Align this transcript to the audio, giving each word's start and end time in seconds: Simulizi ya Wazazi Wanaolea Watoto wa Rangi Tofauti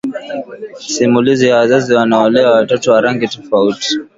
Simulizi 0.87 1.47
ya 1.47 1.55
Wazazi 1.57 1.93
Wanaolea 1.93 2.51
Watoto 2.51 2.91
wa 2.91 3.01
Rangi 3.01 3.27
Tofauti 3.27 3.99